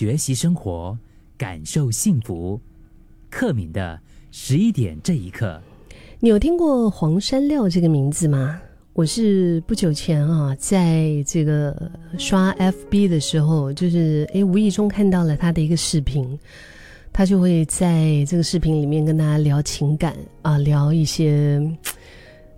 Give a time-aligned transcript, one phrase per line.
[0.00, 0.96] 学习生活，
[1.36, 2.58] 感受幸福。
[3.28, 4.00] 克敏的
[4.30, 5.60] 十一点这一刻，
[6.20, 8.58] 你有听过黄山料这个名字吗？
[8.94, 16.26] 我是不久前啊，在这个刷 FB 的时候，就是诶无意中看到了他的一个视频，
[17.12, 21.60] 他就会在这个视频里面跟大家聊情感啊，聊一些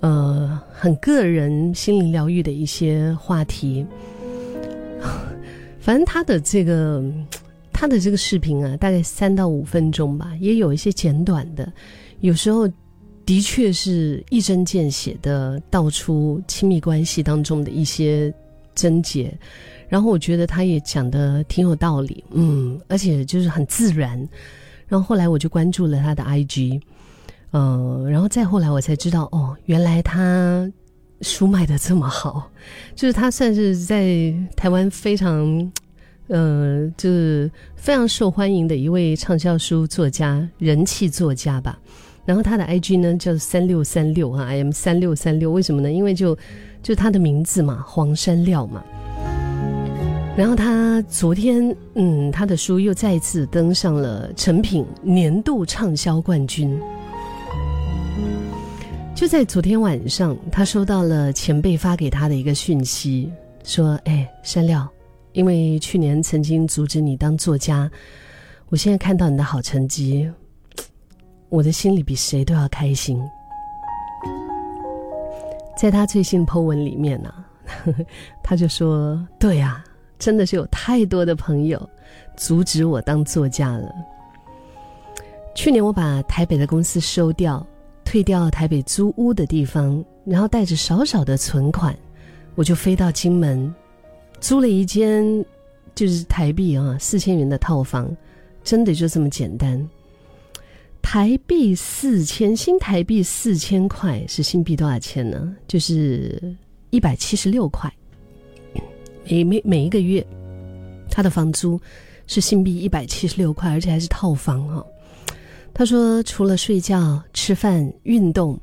[0.00, 3.86] 呃很个人心灵疗愈的一些话题。
[5.88, 7.02] 反正他的这个
[7.72, 11.72] 他的这个视频啊，大概三到五分钟吧，也有一些简短的，
[12.20, 12.68] 有时候
[13.24, 18.30] 的确是一针见血的道出亲密关系当中的一些
[18.74, 19.32] 症结，
[19.88, 24.18] 然后我觉得他也讲的挺有道理，嗯，而且就是很自然。
[24.88, 26.82] 然后后来我就关注了他的 IG，
[27.52, 30.70] 嗯，然后再后来我才知道，哦，原来他。
[31.20, 32.48] 书卖的这么好，
[32.94, 35.72] 就是他算是在台湾非常，
[36.28, 41.78] 呃，就是非常受欢迎的一位畅销书作家、人气作家吧。
[42.24, 45.90] 然后他的 IG 呢叫三六三六啊，I M 三六三六，为什么呢？
[45.90, 46.36] 因为就
[46.82, 48.84] 就他的名字嘛，黄山料嘛。
[50.36, 56.78] 然后他昨天，嗯，他的书又再次登上了成品年度畅销冠军。
[59.14, 63.32] 就在昨天晚上，他收到了前辈发给他的一个讯息，
[63.64, 64.88] 说：“哎，山料，
[65.38, 67.88] 因为去年曾经阻止你当作家，
[68.70, 70.28] 我现在看到你的好成绩，
[71.48, 73.22] 我的心里比谁都要开心。”
[75.78, 77.32] 在他最新 po 文里面呢，
[78.42, 79.84] 他就说：“对啊，
[80.18, 81.88] 真的是有太多的朋友
[82.36, 83.88] 阻止我当作家了。
[85.54, 87.64] 去年我把台北的公司收掉。”
[88.04, 91.94] 退掉台北租屋的地方，然后带着少少的存款，
[92.54, 93.72] 我就飞到金门，
[94.40, 95.44] 租了一间
[95.94, 98.14] 就是台币啊四千元的套房，
[98.62, 99.88] 真的就这么简单。
[101.02, 105.56] 台币四千，新台币四千块是新币多少钱呢？
[105.66, 106.54] 就是
[106.90, 107.92] 一百七十六块。
[109.24, 110.26] 每每每一个月，
[111.10, 111.80] 他的房租
[112.26, 114.84] 是新币一百七十六块，而且还是套房哈。
[115.74, 118.58] 他说：“除了睡觉、吃饭、运动，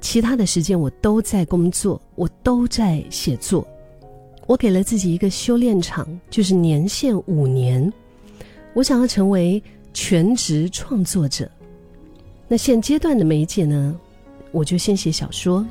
[0.00, 3.66] 其他的时间我都在工作，我都在写作。
[4.46, 7.92] 我给了自己一个修炼场，就是年限五年。
[8.74, 9.62] 我想要成为
[9.92, 11.50] 全职创作者。
[12.46, 13.98] 那现阶段的媒介呢？
[14.52, 15.66] 我就先写小说。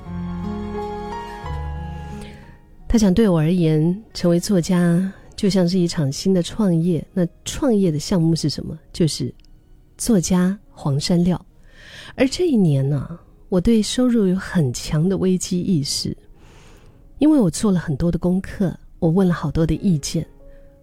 [2.88, 7.06] 他想对我而言，成为作家就像是一场新的创业。
[7.14, 8.78] 那创业的项目是什么？
[8.92, 9.34] 就是
[9.98, 11.40] 作家。”黄山料，
[12.16, 13.08] 而这一年呢，
[13.48, 16.18] 我对收入有很强的危机意识，
[17.20, 20.26] 因为我做了很多的功课，我问了好多的意见，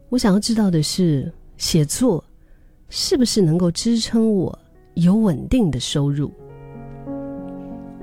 [0.09, 2.25] 我想要知道的是，写作
[2.89, 4.59] 是不是能够支撑我
[4.95, 6.33] 有稳定的收入？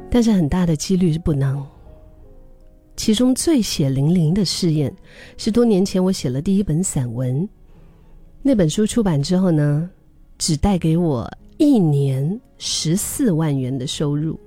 [0.10, 1.66] 但是很大的几率是不能。
[2.96, 4.94] 其中最血淋淋的试验，
[5.38, 7.48] 是多年前我写了第一本散文，
[8.42, 9.90] 那本书出版之后呢，
[10.38, 11.30] 只带给我。
[11.60, 14.40] 一年十四万元的收入，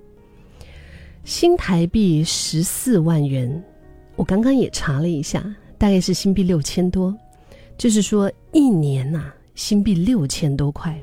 [1.25, 3.63] 新台币十四万元，
[4.17, 5.45] 我刚刚也查了一下，
[5.79, 7.17] 大概是新币六千多，
[7.79, 10.99] 就是说一年呐，新币六千多块，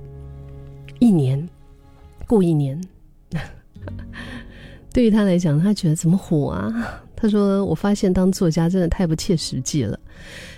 [0.99, 1.47] 一年
[2.25, 2.79] 过一年，
[4.91, 7.03] 对于他来讲，他觉得怎么火啊？
[7.15, 9.99] 他说：“我发现当作家真的太不切实际了。”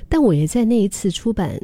[0.09, 1.57] 但我也在那一次出版。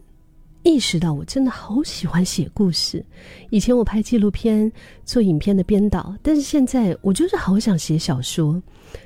[0.66, 3.06] 意识到我真的好喜欢写故事。
[3.52, 4.70] 以前我拍纪录片、
[5.06, 8.60] 做影片的编导，但是现在我就是好想写小说，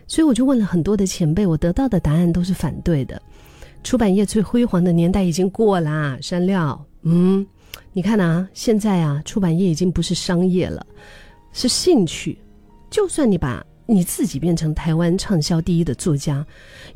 [0.07, 3.21] 所以我就问了很多的前辈，我得到的答案都是反对的。
[3.83, 6.81] 出版业最辉煌的年代已经过啦，山料。
[7.01, 7.45] 嗯，
[7.91, 10.85] 你看啊，现在啊，出版业已经不是商业了，
[11.51, 12.39] 是兴趣。
[12.89, 13.65] 就算你把。
[13.91, 16.45] 你自己变成台湾畅销第一的作家，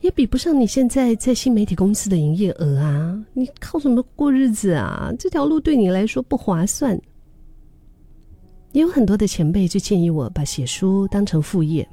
[0.02, 3.20] 也比不上你现在在新媒体公司的营业额啊！
[3.34, 5.12] 你靠什么过日子啊？
[5.18, 6.96] 这条路对你来说不划算。
[8.74, 11.88] 也有很多的前辈就建议我把写书当成副业，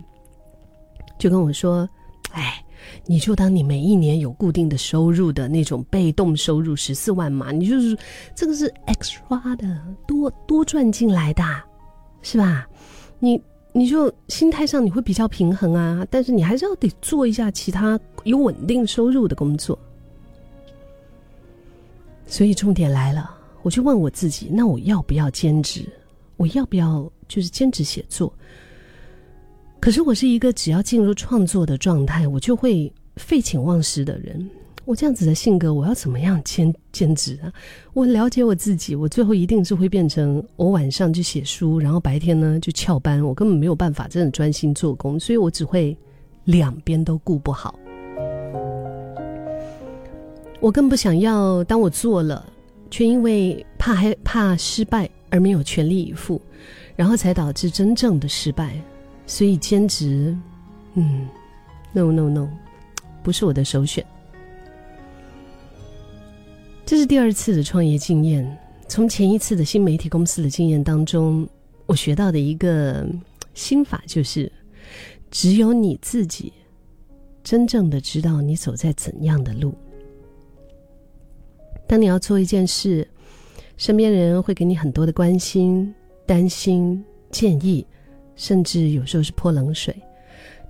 [1.18, 1.88] 就跟我说
[2.32, 2.62] ：“哎，
[3.06, 7.96] 你就当你每一年有固定的收入的那种被动收入十四万嘛，你就是
[8.34, 11.42] 这个是 extra 的，多多赚进来的，
[12.20, 12.68] 是吧？
[13.18, 13.40] 你。”
[13.72, 19.78] 你就心态上你会比较平衡啊，但是你还是要得做一下其他有稳定收入的工作。
[22.26, 23.30] 所以重点来了，
[23.62, 25.84] 我就问我自己：那我要不要兼职？
[26.36, 28.32] 我要不要就是兼职写作？
[29.78, 34.48] 可是我是一个只要进入创作的状态，我就会废寝忘食的人。
[34.84, 37.52] 我这样子的性格，我要怎么样兼兼职啊？
[37.92, 45.96] 我了解我自己，我最后一定是会变成我晚上就写书，然后白天呢就翘班，我根本没有办法真的专心做工，所以我只会
[46.44, 47.78] 两边都顾不好。
[50.60, 52.44] 我更不想要，当我做了，
[52.90, 56.40] 却因为怕害怕失败而没有全力以赴，
[56.96, 58.74] 然后才导致真正的失败。
[59.26, 60.36] 所以兼职，
[60.94, 61.28] 嗯
[61.92, 62.48] ，no no no，
[63.22, 64.04] 不是我的首选。
[66.84, 68.58] 这是第二次的创业经验。
[68.88, 71.48] 从前一次的新媒体公司的经验当中，
[71.86, 73.06] 我学到的一个
[73.54, 74.50] 心法就是：
[75.30, 76.52] 只有你自己
[77.44, 79.72] 真正的知道你走在怎样的路。
[81.86, 83.06] 当你要做一件事，
[83.76, 85.94] 身边人会给你很多的关心、
[86.26, 87.86] 担心、建议，
[88.34, 89.94] 甚至有时候是泼冷水。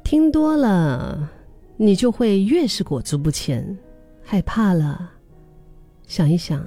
[0.04, 1.30] 听多了，
[1.78, 3.78] 你就会越是裹足不前，
[4.22, 5.10] 害怕了。
[6.10, 6.60] 想一想，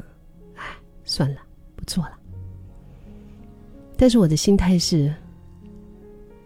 [0.56, 0.64] 哎，
[1.04, 1.42] 算了，
[1.76, 2.18] 不做了。
[3.98, 5.14] 但是我的心态是：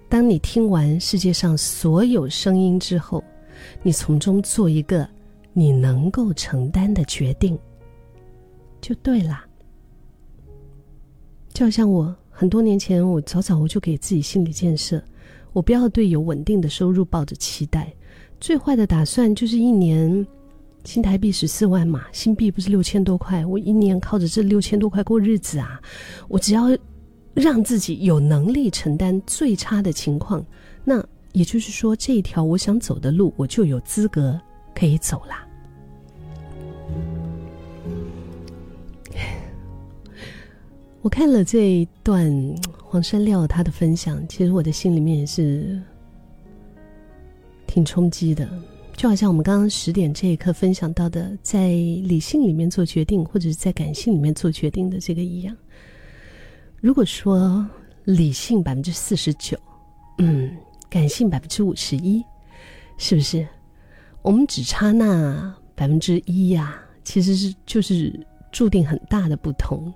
[0.10, 3.24] 当你听完世界上所有声音之后，
[3.84, 5.08] 你从中做一个
[5.54, 7.56] 你能够承担的决定，
[8.82, 9.46] 就对了。
[11.54, 15.00] 就好像我很多年前，我早早我就给自己心理建设：
[15.54, 17.94] 我不要对有稳定的收入抱着期待，
[18.40, 20.26] 最坏的打算就是一年。
[20.88, 25.82] 新台币十四万嘛，新币不是六千多块，我一年靠着这六千多块过日子啊！
[26.30, 26.70] 我只要
[27.34, 30.46] 让自己有能力承担最差的情况，
[30.86, 34.40] 那也就是说，这一条我想走的路，我就有资格
[34.74, 35.46] 可以走啦。
[41.02, 45.82] 我看了这一段黄山料他的分享，其实我的心里面也是
[47.68, 48.48] 挺冲击的。
[48.98, 55.56] 就好像我们刚刚十点这一刻分享到的，在理性里面做决定，或者是在感性里面做决定的这个一样。
[56.82, 57.64] 如果说
[58.06, 59.56] 理性百分之四十九，
[60.18, 60.52] 嗯，
[60.90, 62.24] 感性百分之五十一，
[62.98, 63.48] 是不是？
[64.24, 68.20] 我们只差那百分之一呀，其实是就是
[68.52, 69.94] 注定很大的不同。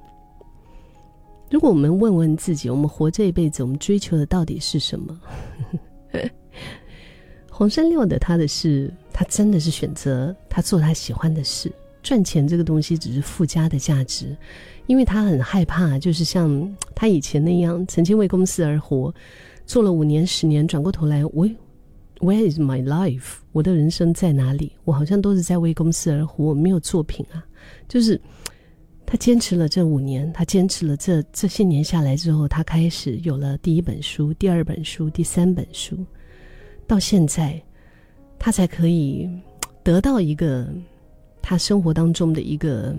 [1.49, 5.19] 如果我们问问自己，我们活这一辈子，我们追求的到底是什么？
[7.53, 11.71] 黄山六的他的事，他真的是选择他做他喜欢的事，
[12.01, 14.35] 赚钱这个东西只是附加的价值，
[14.87, 19.13] 因为他很害怕，就是像他以前那样，曾经为公司而活，
[19.65, 21.47] 做了五年十年，转过头来，我
[22.19, 23.33] Where is my life？
[23.51, 24.71] 我的人生在哪里？
[24.83, 27.43] 我好像都是在为公司而活，我没有作品啊。
[27.87, 28.19] 就是
[29.05, 35.97] 他坚持了这五年，他坚持了这这些年下来之后，他开始有了第一本书、第二本书、第三本书。
[36.91, 37.57] 到现在，
[38.37, 39.25] 他才可以
[39.81, 40.67] 得到一个
[41.41, 42.93] 他生活当中的一个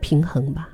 [0.00, 0.68] 平衡吧。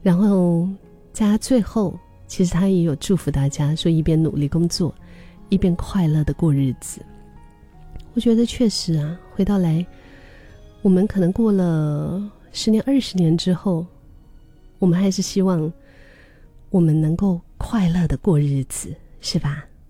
[0.00, 0.68] 然后
[1.12, 4.94] 在他最后，其实他也有祝福大家，说一边努力工作，
[5.48, 7.04] 一边快乐的过日子。
[8.14, 9.84] 我觉得确实啊，回到来，
[10.82, 13.84] 我们可能过了十年、二十年之后，
[14.78, 15.72] 我们还是希望
[16.70, 19.64] 我们能够快乐的过日子，是吧？